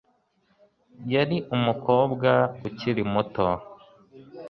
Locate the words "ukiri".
2.67-3.03